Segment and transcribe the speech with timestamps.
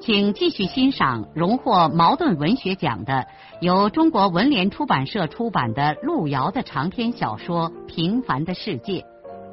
[0.00, 3.26] 请继续欣赏荣获茅盾文学奖的、
[3.60, 9.00] 由中国文联出版社出版的路遥的长篇小说《平凡的世界》，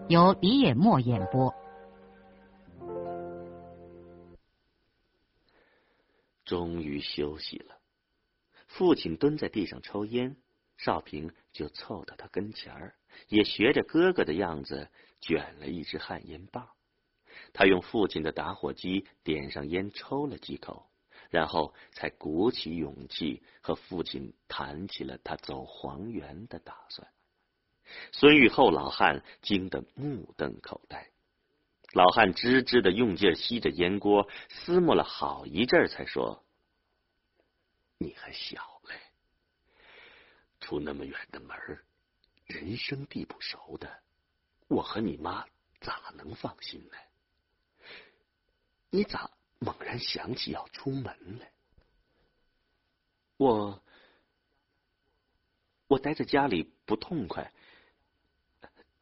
[0.07, 1.53] 由李野墨演播。
[6.45, 7.75] 终于休息了，
[8.67, 10.37] 父亲蹲在地上抽烟，
[10.77, 12.93] 少平就凑到他跟前儿，
[13.29, 16.67] 也学着哥哥的样子卷了一支旱烟棒。
[17.57, 20.89] 他用父亲的打火机点上烟，抽了几口，
[21.29, 27.07] 然后才鼓起勇气和父亲谈起了他走黄原的打算。
[28.11, 31.11] 孙玉厚老汉惊得目瞪口呆，
[31.93, 36.43] 老汉吱吱的用劲吸着烟锅，思摸了好一阵，才说
[37.97, 38.95] ：“你还小嘞，
[40.59, 41.57] 出那么远的门
[42.47, 44.01] 人生地不熟的，
[44.67, 45.45] 我和你妈
[45.79, 46.97] 咋能放心呢？”
[48.95, 49.29] 你咋
[49.59, 51.51] 猛然想起要出门来？
[53.35, 53.83] 我
[55.87, 57.51] 我待在家里不痛快，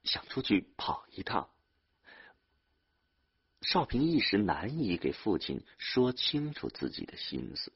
[0.03, 1.47] 想出去跑一趟。
[3.61, 7.71] 少平一时难以给父亲说清楚自己的心思。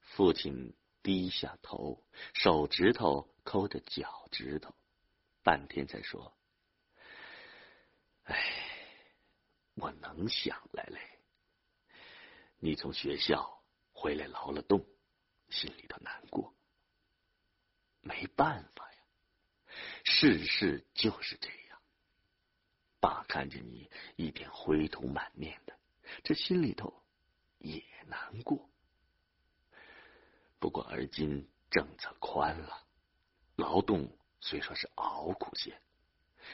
[0.00, 2.02] 父亲低下头，
[2.34, 4.74] 手指头抠着脚趾头，
[5.44, 6.36] 半天才说
[8.26, 8.64] ：“哎。”
[9.80, 10.98] 我能想来嘞，
[12.58, 14.84] 你从学校回来劳了动，
[15.50, 16.52] 心里头难过，
[18.00, 18.98] 没办法呀，
[20.04, 21.80] 世事就是这样。
[23.00, 25.78] 爸看着你一点灰头满面的，
[26.24, 27.04] 这心里头
[27.58, 28.68] 也难过。
[30.58, 32.84] 不过而今政策宽了，
[33.54, 34.10] 劳动
[34.40, 35.80] 虽说是熬苦些，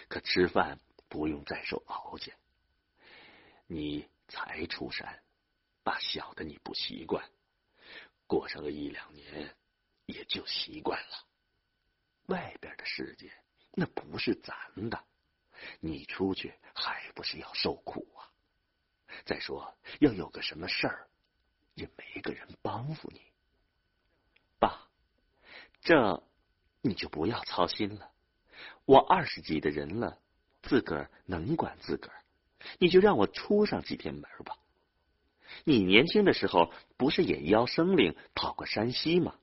[0.09, 0.79] 可吃饭
[1.09, 2.37] 不用再受熬煎。
[3.67, 5.23] 你才出山，
[5.83, 7.29] 爸晓得你不习惯，
[8.27, 9.57] 过上个一两年
[10.07, 11.27] 也就习惯了。
[12.27, 13.33] 外边的世界
[13.73, 14.55] 那不是咱
[14.91, 15.05] 的，
[15.81, 18.31] 你出去还不是要受苦啊？
[19.25, 21.09] 再说要有个什么事儿，
[21.75, 23.21] 也没个人帮扶你。
[24.59, 24.89] 爸，
[25.81, 26.23] 这
[26.81, 28.11] 你就不要操心了，
[28.85, 30.19] 我二十几的人了，
[30.63, 32.24] 自个儿能管自个儿。
[32.79, 34.57] 你就让我出上几天门吧。
[35.65, 39.37] 你年轻的时候不是也邀生灵跑过山西吗？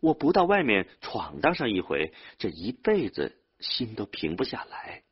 [0.00, 5.02] 我不到外面闯荡上一回，这一辈子心都平不下来。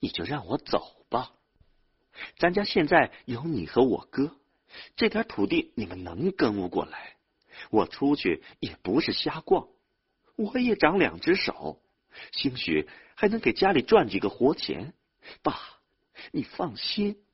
[0.00, 1.32] 你就让我走吧。
[2.38, 4.36] 咱家现在有你和我哥，
[4.96, 7.16] 这点土地你们能跟不过来。
[7.70, 9.68] 我出去也不是瞎逛，
[10.36, 11.82] 我也长两只手，
[12.32, 14.94] 兴许还能给家里赚几个活钱。
[15.42, 15.60] 爸。
[16.30, 17.24] 你放心，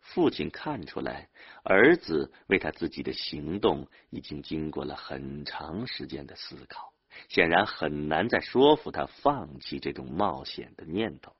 [0.00, 1.30] 父亲看出来，
[1.62, 6.92] 儿子为他自己的行动已经经过了很长时间的思考，
[7.28, 11.34] 显然很难再说服他放弃这种冒险的念头。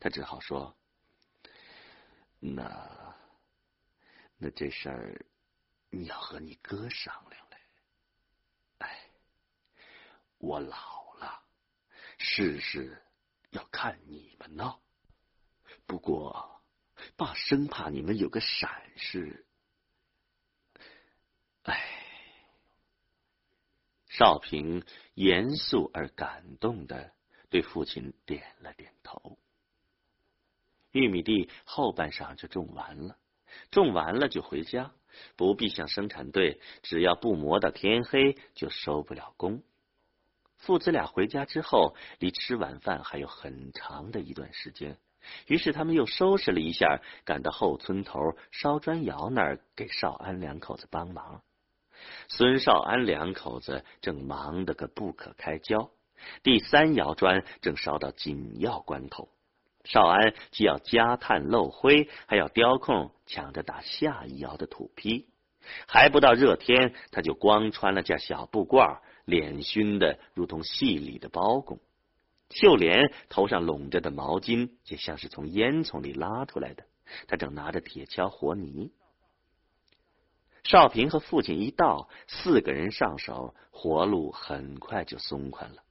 [0.00, 0.76] 他只好说
[2.40, 3.14] ：“那
[4.38, 5.24] 那这事儿
[5.90, 7.56] 你要和你哥商量嘞。
[8.78, 9.10] 哎，
[10.38, 11.42] 我老了，
[12.18, 13.00] 世事。”
[13.56, 14.76] 要看你们呢，
[15.86, 16.60] 不过
[17.16, 19.46] 爸生怕你们有个闪失。
[21.62, 21.82] 哎，
[24.08, 24.84] 少平
[25.14, 27.14] 严肃而感动的
[27.48, 29.38] 对父亲点了点头。
[30.92, 33.18] 玉米地后半晌就种完了，
[33.70, 34.92] 种完了就回家，
[35.34, 39.62] 不必像生产队，只要不磨到天黑就收不了工。
[40.58, 44.98] 父子俩回家之后，离吃晚饭还有很长的一段时间。
[45.46, 48.20] 于是他们又收拾了一下，赶到后村头
[48.52, 51.42] 烧砖窑那儿给少安两口子帮忙。
[52.28, 55.90] 孙少安两口子正忙得个不可开交，
[56.42, 59.28] 第三窑砖正烧到紧要关头。
[59.84, 65.26] 少安既要加炭漏灰，还要雕空抢着打下一窑的土坯。
[65.88, 69.00] 还不到热天，他就光穿了件小布褂。
[69.26, 71.80] 脸熏的如同戏里的包公，
[72.48, 76.84] 秀莲头上拢着的毛巾也像是从烟囱里拉出来的，
[77.26, 78.92] 他正拿着铁锹和泥。
[80.62, 85.82] 少平和父亲一到，四个人上手，活路很快就松宽了。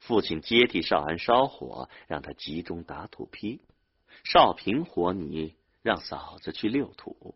[0.00, 3.60] 父亲接替少安烧火，让他集中打土坯；
[4.24, 7.34] 少平和泥，让嫂子去溜土。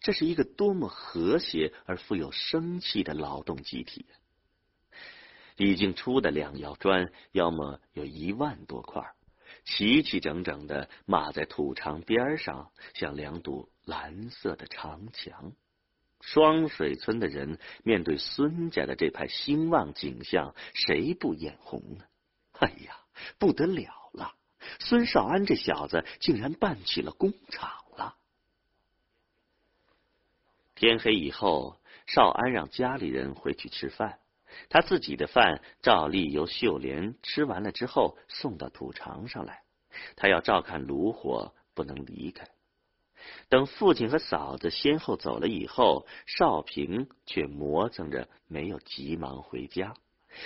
[0.00, 4.19] 这是一个多么和谐而富有生气的劳动集体啊！
[5.60, 9.12] 已经出的两窑砖，要么有一万多块，
[9.64, 15.52] 齐齐整整的码在土场边上，像两堵蓝色的长墙。
[16.22, 22.04] 双水村的人面对孙家的这派兴旺景象，谁不眼红呢？
[22.52, 22.96] 哎呀，
[23.38, 24.34] 不得了了！
[24.78, 28.16] 孙少安这小子竟然办起了工厂了。
[30.74, 34.18] 天黑以后，少安让家里人回去吃饭，
[34.68, 39.62] 他自己的饭照例由秀莲吃完了之后送到土场上来。
[40.16, 42.48] 他要照看炉火，不能离开。
[43.48, 49.94] 等父亲和嫂子先后走了以后，少平却磨蹭着没有急忙回家。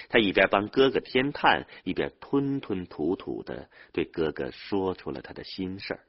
[0.08, 6.00] 他一边帮哥哥添炭，一边吞吞吐吐的对哥哥说出了他的心事儿。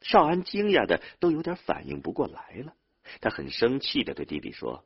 [0.00, 2.74] 少安惊讶的都有点反应不过来了，
[3.20, 4.84] 他很生气的对弟弟说：“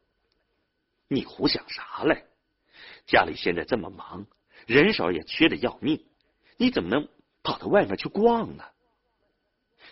[1.08, 2.24] 你胡想啥嘞？
[3.06, 4.26] 家里现在这么忙，
[4.66, 6.04] 人手也缺的要命，
[6.56, 7.08] 你怎么能
[7.42, 8.64] 跑到外面去逛呢？”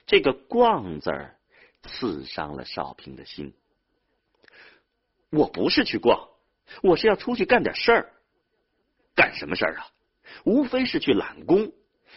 [0.06, 1.38] 这个“逛”字儿
[1.82, 3.54] 刺伤了少平的心。
[5.30, 6.28] 我不是去逛，
[6.82, 8.12] 我是要出去干点事儿。
[9.14, 9.88] 干什么事儿啊？
[10.44, 11.72] 无非是去揽工。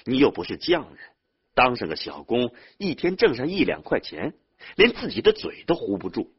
[0.05, 1.09] 你又不是匠人，
[1.53, 4.33] 当上个小工，一天挣上一两块钱，
[4.75, 6.33] 连自己的嘴都糊不住。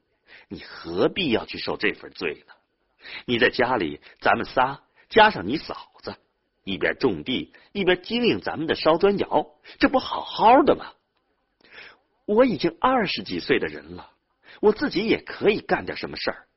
[0.51, 2.55] 你何必要去受这份罪呢？
[3.25, 6.17] 你在家里，咱们仨加上你嫂子，
[6.65, 9.47] 一边种地，一边经营咱们的烧砖窑，
[9.79, 10.93] 这不好好的吗？
[12.27, 14.11] 我已经二十几岁的人了，
[14.61, 16.49] 我自己也可以干点什么事儿。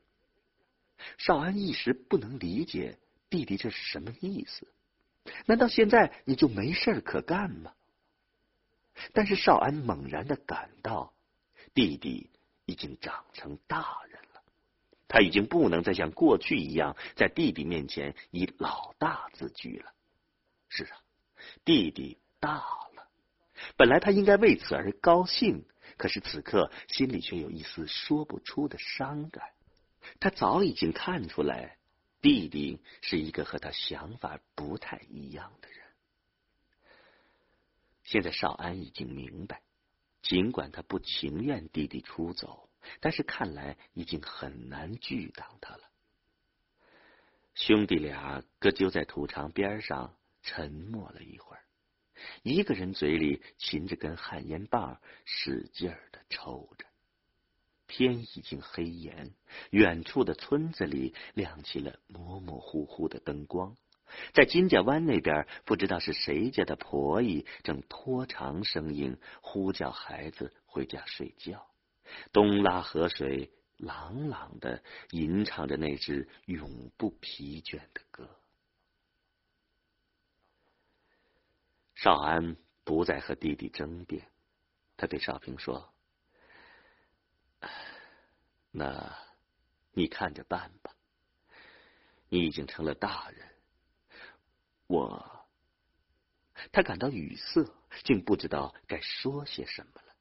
[1.16, 2.98] 少安一时不能理解
[3.30, 4.66] 弟弟这是什么意思，
[5.46, 7.72] 难道现在你就没事可干吗？
[9.12, 11.14] 但是少安猛然的感到，
[11.74, 12.30] 弟弟
[12.66, 14.42] 已经长成大人了，
[15.08, 19.92] 他已经不能再像过去一样在弟弟面前以老大自居了。
[20.68, 20.98] 是啊，
[21.64, 23.08] 弟弟大了。
[23.76, 25.64] 本来他应该为此而高兴，
[25.96, 29.52] 可是此刻心里却有一丝说不出的伤感。
[30.20, 31.78] 他早已经看出来，
[32.20, 35.78] 弟弟是一个和他想法不太一样的人。
[38.02, 39.62] 现在少安已经明白，
[40.24, 45.82] 尽管他不情愿弟弟出走，但是看来已经很难拒挡他了。
[47.54, 51.62] 兄弟俩各就在土场边上沉默了一会儿。
[52.42, 56.86] 一个人嘴里噙着根旱烟棒，使劲儿的抽着。
[57.86, 59.34] 天已经黑严，
[59.70, 63.76] 远处的村子里亮起了模模糊糊的灯光。
[64.32, 71.66] 在金家湾那边，不知道是谁家的婆姨正拖长声音呼叫孩子回家睡觉。
[72.32, 78.28] 东拉河水朗朗的吟唱着那支永不疲倦的歌。
[81.94, 84.28] 少安不再和弟弟争辩，
[84.96, 85.94] 他对少平说
[88.70, 89.16] ：“那，
[89.92, 90.94] 你看着办吧。
[92.28, 93.53] 你已经成了大人，
[94.86, 95.46] 我……”
[96.72, 97.72] 他感到语塞，
[98.04, 100.14] 竟不知道该说些什么了。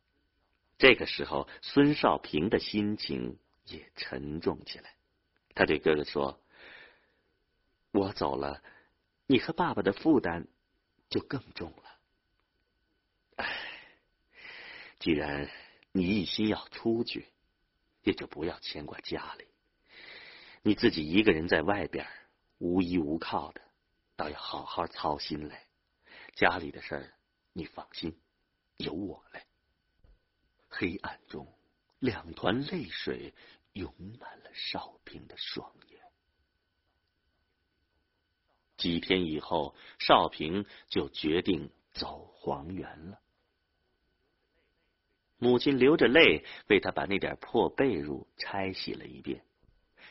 [0.78, 4.96] 这个时候，孙少平的心情也沉重起来。
[5.56, 6.40] 他对哥哥说
[7.92, 8.64] ：“我走了，
[9.28, 10.48] 你和爸爸的负担……”
[11.10, 11.84] 就更重了。
[13.36, 13.46] 唉，
[14.98, 15.48] 既然
[15.92, 17.28] 你一心要出去，
[18.02, 19.46] 也就不要牵挂家里。
[20.64, 22.08] 你自己一个人在外边
[22.58, 23.62] 无依无靠的，
[24.16, 25.58] 倒要好好操心嘞。
[26.36, 27.14] 家里的事儿，
[27.54, 28.20] 你放心，
[28.78, 29.44] 有我嘞。
[30.70, 31.48] 黑暗中，
[32.00, 33.34] 两团泪水
[33.74, 36.02] 涌满了少平的双眼。
[38.78, 43.20] 几天以后，少平就决定走黄原了。
[45.38, 49.46] 母亲流着泪为他把那点破被褥拆洗了一遍。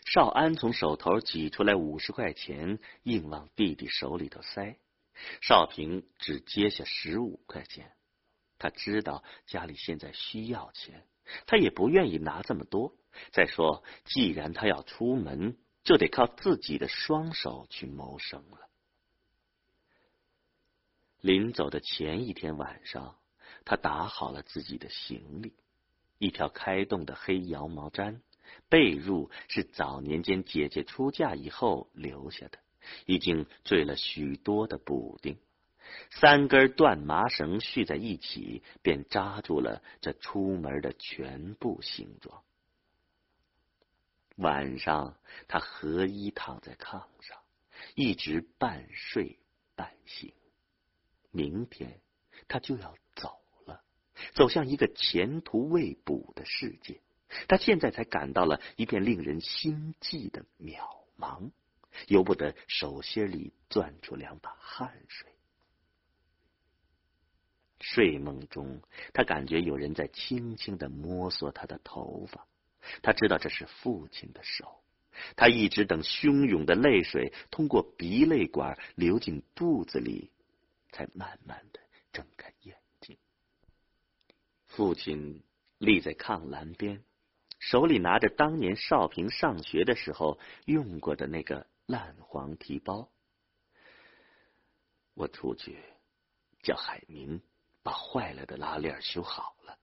[0.04, 4.78] 少安从手头挤出来五十块钱，硬往弟弟手里头塞。
[5.40, 7.92] 少平只接下十五块钱，
[8.58, 11.06] 他知道家里现在需要钱，
[11.46, 12.94] 他也不愿意拿这么多。
[13.32, 15.56] 再说，既然他要出门。
[15.84, 18.68] 就得靠自己的双手去谋生了。
[21.20, 23.18] 临走的前一天晚上，
[23.64, 25.56] 他打好了自己的行李，
[26.18, 28.20] 一条开洞的黑羊毛毡，
[28.68, 32.58] 被褥是早年间姐姐出嫁以后留下的，
[33.06, 35.38] 已经缀了许多的补丁。
[36.10, 42.42] 三根断麻绳续在一起，便扎住了这出门的全部形状。
[44.36, 45.18] 晚上，
[45.48, 47.38] 他合衣躺在炕上，
[47.94, 49.38] 一直半睡
[49.74, 50.32] 半醒。
[51.30, 52.00] 明天，
[52.48, 53.84] 他就要走了，
[54.32, 57.01] 走向一个前途未卜的世界。
[57.48, 60.80] 他现在才感到了一片令人心悸的渺
[61.18, 61.50] 茫，
[62.08, 65.30] 由不得手心里攥出两把汗水。
[67.80, 68.80] 睡梦中，
[69.12, 72.46] 他感觉有人在轻轻的摸索他的头发。
[73.02, 74.80] 他知道这是父亲的手。
[75.36, 80.30] 他一直等汹涌的泪水通过鼻泪管流进肚子里，
[80.90, 81.80] 才慢慢的
[82.12, 83.18] 睁开眼睛。
[84.66, 85.42] 父亲
[85.78, 87.04] 立在炕栏边，
[87.70, 93.08] 手里拿着当年少平上学的时候用过的那个烂黄提包。
[95.14, 95.78] 我出去
[96.62, 97.40] 叫海明。
[97.84, 99.76] 把坏了的拉链修好了，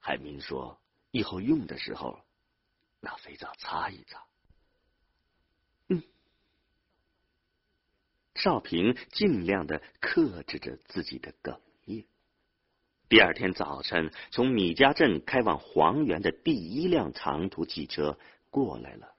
[0.00, 0.80] 海明说
[1.12, 2.24] ：“以后用的时候，
[3.00, 4.24] 拿肥皂擦一擦。”
[5.88, 6.02] 嗯，
[8.34, 11.67] 少平尽量的克制着自己的哽咽。
[13.08, 18.18] 第二天早晨，从米家镇开往黄原的第一辆长途汽车
[18.50, 19.14] 过来了，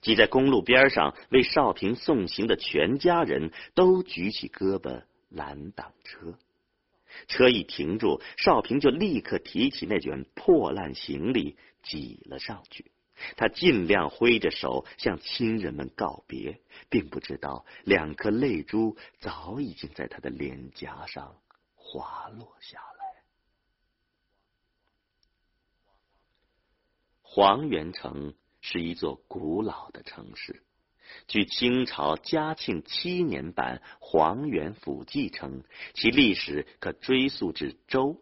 [0.00, 6.38] 挤在公路边上为少平送行的全家人都举起胳膊拦挡车。
[7.26, 12.92] 车一停住，少平就立刻提起那卷破烂行李挤了上去。
[13.36, 21.34] 他尽量挥着手向亲人们告别，并不知道两颗泪珠早已经在他的脸颊上
[21.74, 22.91] 滑落下来。
[27.34, 30.62] 黄元城是一座古老的城市。
[31.28, 35.62] 据清朝嘉庆七年版《黄元府记》称，
[35.94, 38.20] 其历史可追溯至周。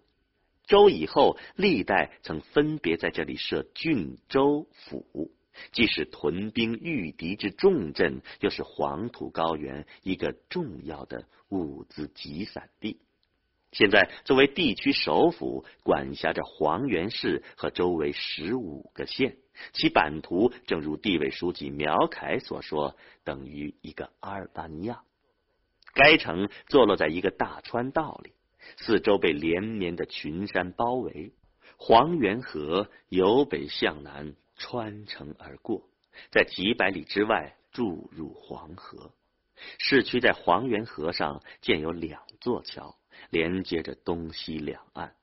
[0.64, 5.32] 周以后，历代曾分别在这里设郡、州、府，
[5.72, 13.00] 既是屯兵御敌之重镇，又是黄土高原一个重要的物资集散地。
[13.72, 19.36] 现在作为地区首府，管辖着黄原市和周围十五个县。
[19.72, 25.02] 其版图正如地委书记苗凯所说，等于一个阿尔巴尼亚。
[25.92, 28.32] 该城坐落在一个大川道里，
[28.78, 31.32] 四周被连绵的群山包围。
[31.76, 35.88] 黄源河由北向南穿城而过，
[36.30, 39.12] 在几百里之外注入黄河。
[39.78, 42.96] 市区在黄源河上建有两座桥，
[43.30, 45.16] 连接着东西两岸。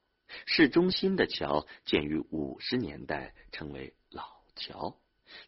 [0.46, 4.38] 市中心的桥建于五十年代，成为老。
[4.60, 4.98] 桥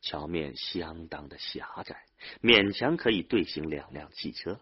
[0.01, 2.05] 桥面相当的狭窄，
[2.43, 4.59] 勉强可以对行两辆汽车。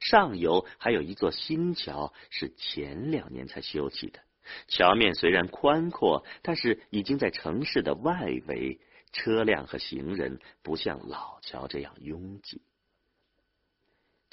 [0.00, 4.18] 上游还有一座新桥，是前两年才修起的。
[4.66, 8.80] 桥面虽然宽阔，但是已经在城市的外围，
[9.12, 12.60] 车辆和行人不像老桥这样拥挤。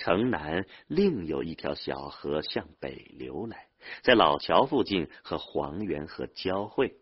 [0.02, 3.68] 城南另有一条小河向北流来，
[4.02, 6.96] 在老桥附近和黄源河交汇。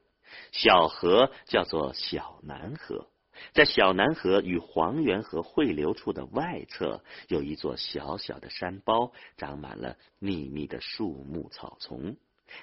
[0.51, 3.07] 小河叫做小南河，
[3.53, 12.17] 在小南河与黄源河汇流处的外侧，有一座小小的山包，长满了密密的树木草丛。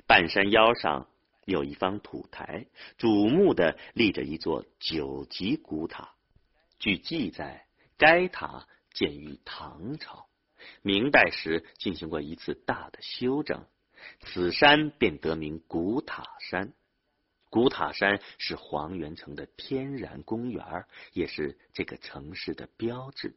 [0.07, 1.09] 半山腰上
[1.47, 2.67] 有一方土台，
[2.99, 6.11] 瞩目的立着一座九级古塔。
[6.79, 7.65] 据记载，
[7.97, 8.67] 该塔
[8.97, 10.27] 建于唐朝，
[10.81, 13.67] 明代时进行过一次大的修整，
[14.21, 16.73] 此山便得名古塔山。
[17.51, 23.37] 古塔山是黄原城的天然公园，也是这个城市的标志。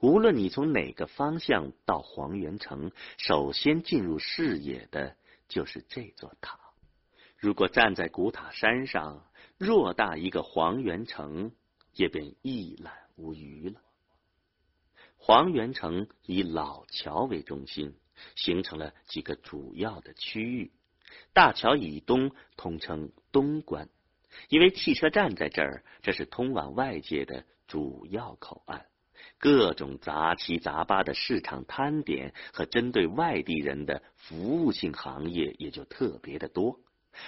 [0.00, 5.16] 无论你从哪个方向到黄原城，首先进入视野的
[5.48, 6.58] 就是这座塔。
[7.38, 9.24] 如果站在古塔山上，
[9.60, 11.52] 偌大一个黄原城
[11.92, 13.80] 也便一览无余了。
[15.26, 17.96] 黄原城以老桥为中心，
[18.36, 20.70] 形成了几个主要的区域。
[21.32, 23.88] 大桥以东通称东关，
[24.48, 28.86] 因为汽车站在这儿，这是通往外界的主要口岸。
[29.38, 36.78] 各种杂七杂八的市场摊点和针对外地人的服务性行业也就特别的多。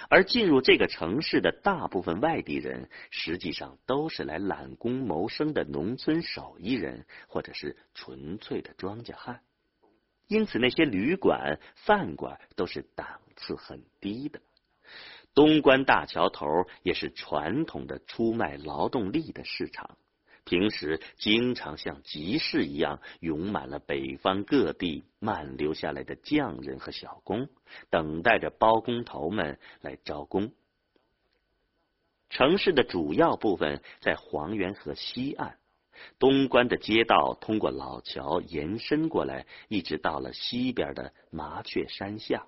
[0.09, 9.41] 而进入这个城市的大部分外地人，实际上都是来揽工谋生的农村手艺人，或者是纯粹的庄稼汉。
[10.27, 14.39] 因此，那些旅馆、饭馆都是档次很低的。
[15.33, 16.45] 东关大桥头
[16.83, 19.97] 也是传统的出卖劳动力的市场，
[20.49, 27.49] 平时经常像集市一样涌满了北方各地漫流下来的匠人和小工，
[27.91, 30.51] 等待着包工头们来招工。
[32.31, 35.59] 城市的主要部分在黄源河西岸，
[36.17, 42.47] 东关的街道通过老桥延伸过来，一直到了西边的麻雀山下。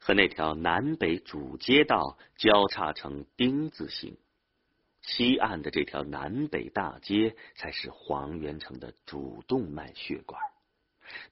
[0.00, 4.16] 和那条南北主街道交叉成丁字形，
[5.08, 10.40] 西岸的这条南北大街才是黄元城的主动脉血管。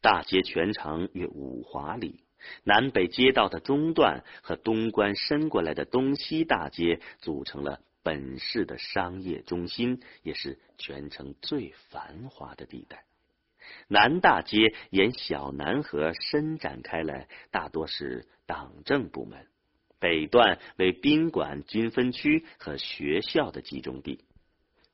[0.01, 2.25] 大街全长约五华里，
[2.65, 13.05] 南北街道的中段和东关伸过来的东西大街组成了本市的商业中心，也是全城最繁华的地带。
[13.89, 19.45] 南大街沿小南河伸展开来，大多是党政部门；
[19.99, 24.25] 北段为宾馆、军分区和学校的集中地。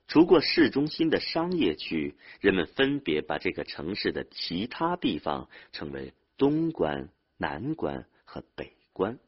[0.09, 9.19] 除过市中心的商业区，人们分别把这个城市的其他地方称为东关、南关和北关。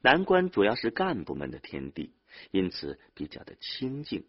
[0.00, 2.12] 南关主要是干部们的天地，
[2.50, 4.24] 因此比较的清静。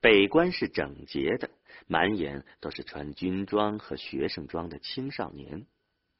[0.00, 1.50] 北关是整洁的，
[1.86, 5.64] 满眼都是穿军装和学生装的青少年；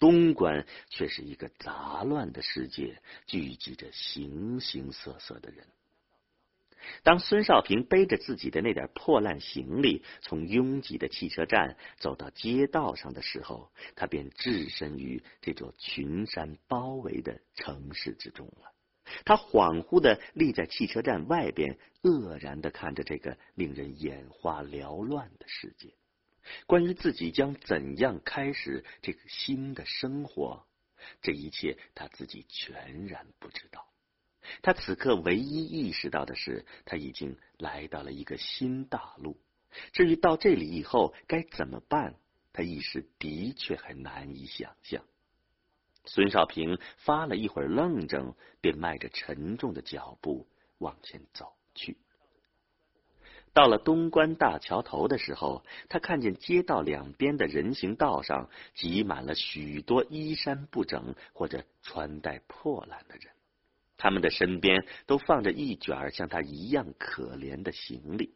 [0.00, 5.64] 东关却是一个杂乱的世界，聚集着形形色色的人。
[7.02, 18.73] 当孙少平背着自己的那点破烂行李从拥挤的汽车站走到街道上的时候，他便置身于这座群山包围的城市之中了。
[19.26, 25.92] 他恍惚的立在汽车站外边，愕然的看着这个令人眼花缭乱的世界。
[26.66, 30.64] 关于自己将怎样开始这个新的生活，
[31.23, 33.86] 这一切他自己全然不知道。
[34.63, 39.39] 他此刻唯一意识到的是，他已经来到了一个新大陆。
[39.93, 42.15] 至于到这里以后该怎么办，
[42.52, 45.04] 他一时的确还难以想象。
[46.06, 51.99] 孙少平发了一会儿愣怔，便迈着沉重的脚步往前走去。
[53.52, 63.32] 到了东关大桥头的时候，他看见街道两边的人行道上挤满了许多衣衫不整或者穿戴破烂的人，
[63.97, 68.34] 他们的身边都放着一卷像他一样可怜的行李，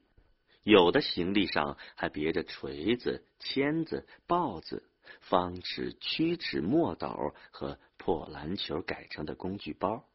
[0.62, 4.82] 有的行李上还别着锤子、签子、刨子。
[5.20, 10.06] 方尺、曲尺、墨斗和破篮球改成的工具包，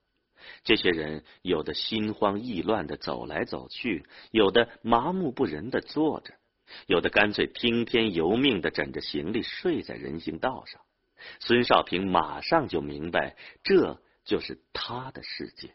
[0.64, 6.34] 这些人有的心慌意乱的走来走去，有的麻木不仁的坐着，
[6.88, 10.82] 有的干脆听天由命的枕着行李睡在人行道上。
[11.40, 15.74] 孙少平马上就明白，这就是他的世界，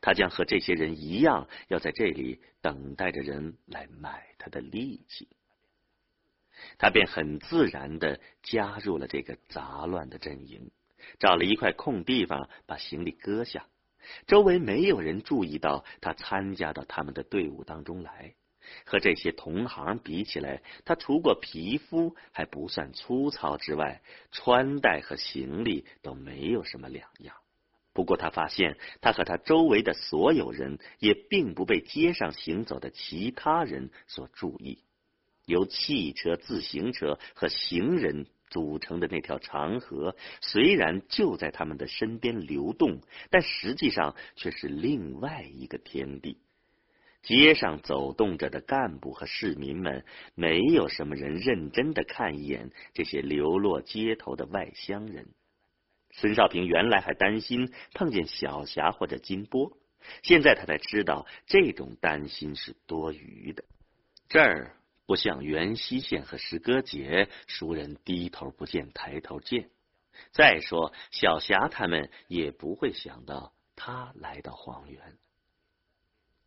[0.00, 5.28] 他将和这些人一样，要在这里等待着人来买他的力气。
[6.78, 10.70] 他便很自然的加入了这个杂乱的阵营，
[11.18, 13.66] 找了一块空地方把行李搁下。
[14.26, 18.34] 周围没有人注意到他参加到他们的队伍当中来。
[18.84, 27.36] 和这些同行比起来，他除过皮肤还不算粗糙之外，穿戴和行李都没有什么两样。
[27.92, 34.82] 不过他发现，他和他周围的所有人也并不被街上行走的其他人所注意。
[35.44, 46.38] 由汽车、自行车和行人组成的那条长河，虽然就在他们的身边流动，但实际上却是另外一个天地。
[47.22, 50.04] 街上走动着的干部和市民们，
[50.36, 55.26] 没有什么人认真的看一眼这些流落街头的外乡人。
[56.12, 59.76] 孙少平原来还担心碰见小霞或者金波，
[60.22, 63.64] 现在他才知道这种担心是多余的。
[64.28, 64.76] 这儿。
[65.06, 69.70] 不像元溪县和石歌节，熟人低头不见抬头见。
[70.32, 75.16] 再说小霞他们也不会想到他来到黄原。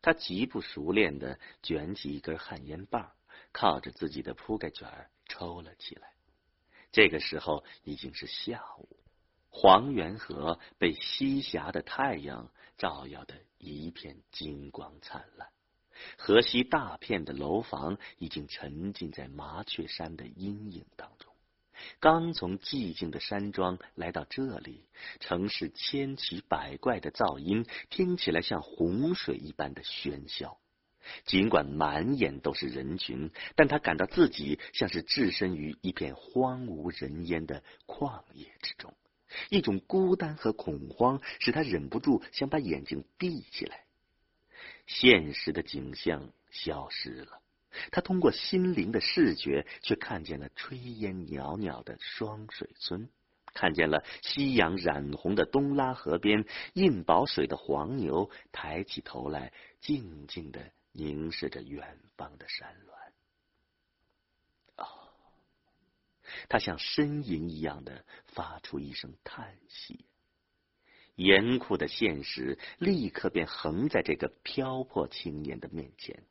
[0.02, 3.12] 他极不熟练的卷起一根旱烟棒，
[3.52, 6.14] 靠着自己的铺盖卷抽了起来。
[6.92, 8.98] 这个时候已经是下午，
[9.50, 15.50] 黄源河被西霞的太阳照耀的一片金光灿烂。
[16.18, 21.34] 河西大片的楼房已经沉浸在麻雀山的阴影当中。
[22.00, 24.84] 刚从寂静的山庄来到这里，
[25.22, 30.58] 城市千奇百怪的噪音听起来像洪水一般的喧嚣。
[31.26, 38.94] 尽管满眼都是人群，但他感到自己像是置身于一片荒无人烟的旷野之中，
[39.50, 43.86] 一种孤单和恐慌使他忍不住想把眼睛闭起来。
[44.90, 47.42] 现实的景象消失了，
[47.92, 53.08] 他通过心灵的视觉，却看见了炊烟袅袅的双水村，
[53.54, 62.96] 看见了夕阳染红的东拉河边印饱水的黄牛抬起头来，静静的凝视着远方的山峦。
[64.78, 64.86] 哦，
[66.50, 70.09] 他像呻吟一样的发出一声叹息。
[71.20, 76.24] 严酷的现实立刻便横在这个漂泊青年的面前。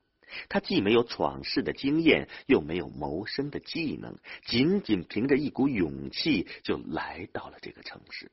[0.48, 8.30] 他既没有闯世的经验，又没有谋生的技能，仅仅凭着一股勇气，就来到了这个城市。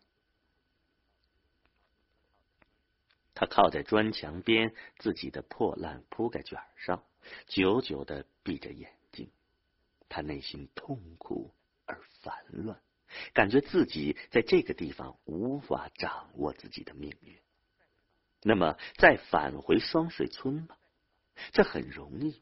[3.33, 7.03] 他靠在砖墙边自己的破烂铺盖卷上，
[7.47, 9.29] 久久的闭着眼睛。
[10.07, 11.51] 他内心痛苦
[11.85, 12.79] 而烦乱。
[13.33, 17.37] 感觉自己在这个地方无法掌握自己的命运，
[18.41, 20.77] 那么再返回双水村吧，
[21.51, 22.41] 这很容易。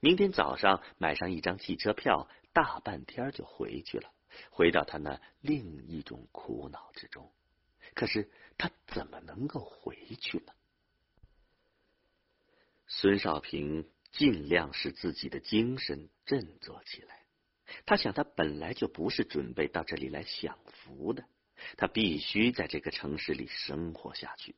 [0.00, 4.12] 明天早上买上一张汽车票，大半天就回去了，
[4.50, 7.32] 回到他那另一种苦恼之中。
[7.94, 10.52] 可是他怎么能够回去呢？
[12.86, 17.21] 孙少平尽量使自己的精神振作起来。
[17.86, 21.24] 他想，他本来就不是准备到这里来享福的，
[21.76, 24.54] 他必须在这个城市里生活下去。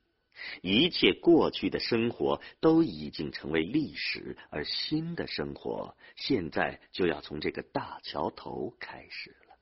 [0.62, 9.54] 一切过去的生活都已经成为历史，而新的生活现在就要从这个大桥头开始了。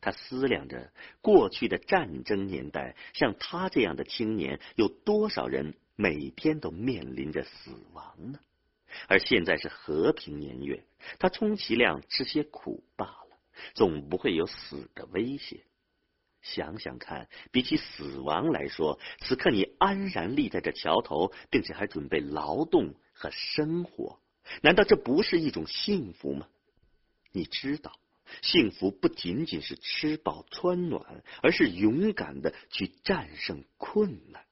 [0.00, 8.38] 他思量着，过去的战争年代，像他这样的青年，有多少人每天都面临着死亡呢？
[9.08, 10.84] 而现在是和平年月，
[11.18, 13.38] 他充其量吃些苦罢了，
[13.74, 15.64] 总不会有死的威胁。
[16.40, 24.20] 想想看，比起死亡来说，此刻你安然立在这桥头，并且还准备劳动和生活，
[24.62, 26.48] 难道这不是一种幸福吗？
[27.32, 27.98] 你知道，
[28.40, 34.44] 幸福不仅仅是吃饱穿暖，而是勇敢的去战胜困难。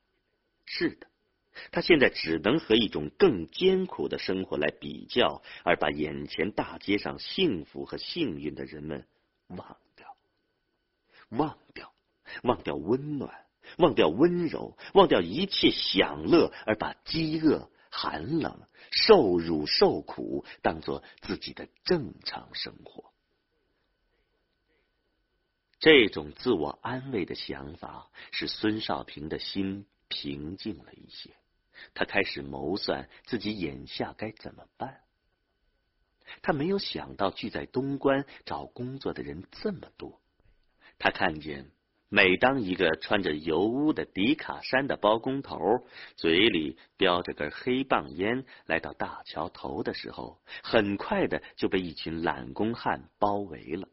[0.64, 1.06] 是的。
[1.72, 9.06] 他现在只能和一种更艰苦的生活来比较，而把眼前大街上幸福和幸运的人们
[9.48, 10.16] 忘掉，
[11.30, 11.92] 忘掉，
[12.42, 13.46] 忘掉温暖，
[13.78, 23.12] 忘掉温柔，忘掉一切享乐，而把饥饿、寒冷、受辱、受苦当做自己的正常生活。
[25.78, 31.30] 这种自我安慰的想法，使孙少平的心平静了一些。
[31.94, 35.00] 他开始谋算自己眼下该怎么办。
[36.42, 40.20] 他没有想到聚在东关找工作的人这么多。
[40.98, 41.70] 他看见，
[42.08, 45.58] 每当一个穿着油污的迪卡衫的包工头，
[46.16, 53.88] 嘴里叼着根黑棒烟来到大桥头的时候，很快的就被一群懒工汉包围了。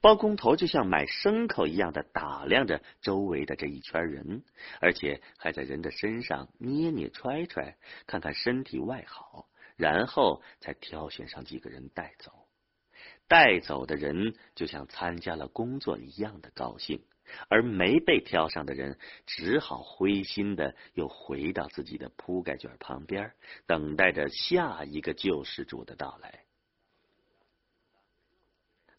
[0.00, 4.44] 包工头就像买牲口一样的打量着周围的这一圈人，
[4.80, 12.32] 而且还在人的身上捏捏揣揣，看看身体外好，然后才挑选上几个人带走。
[13.28, 17.02] 带走的人就像参加了工作一样的高兴，
[17.48, 23.32] 而没被挑上的人只好灰心的又回到自己的铺盖卷旁边，
[23.66, 26.44] 等待着下一个救世主的到来。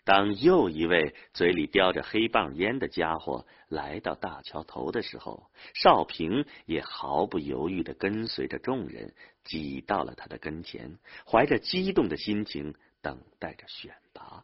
[0.06, 9.14] 当又一位嘴里叼着黑棒烟的家伙来到大桥头的时候，少平也毫不犹豫的跟随着众人
[9.46, 14.44] 挤到了他的跟前，怀着激动的心情等待着选拔。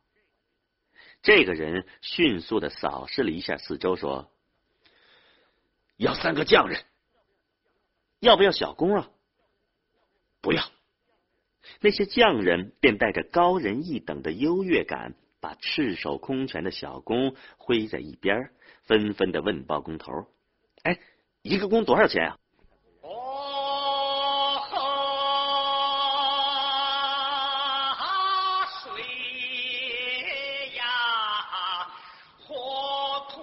[1.22, 4.32] 这个人迅速的扫视了一下四周，说
[5.98, 6.86] ：“要三个匠人，
[8.22, 9.10] 要不要小工啊？
[10.39, 10.63] 不要。”
[11.82, 15.13] 那些匠人便带着高人一等的优越感。
[15.41, 18.52] 把赤手空拳的小工挥在一边，
[18.84, 20.12] 纷纷的问包工头
[20.84, 20.99] ：“哎，
[21.41, 22.38] 一个工多少钱啊？”
[28.84, 29.02] 水
[30.75, 30.84] 呀，
[32.45, 33.41] 火土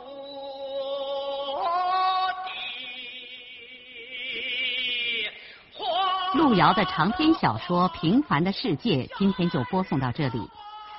[6.38, 10.50] 路遥的长篇小说《平凡的世界》，今天就播送到这里。